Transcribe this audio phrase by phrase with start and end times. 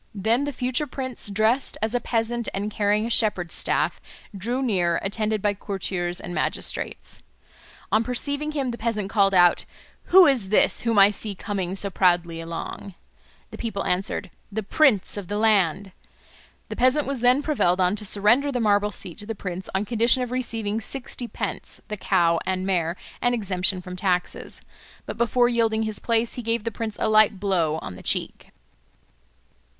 [0.15, 4.01] Then the future prince, dressed as a peasant and carrying a shepherd's staff,
[4.35, 7.21] drew near, attended by courtiers and magistrates.
[7.91, 9.63] On perceiving him the peasant called out,
[10.05, 12.95] "Who is this whom I see coming so proudly along?"
[13.51, 15.91] The people answered, "The prince of the land."
[16.69, 19.85] The peasant was then prevailed on to surrender the marble seat to the prince on
[19.85, 24.63] condition of receiving sixty pence, the cow and mare, and exemption from taxes.
[25.05, 28.49] But before yielding his place he gave the prince a light blow on the cheek.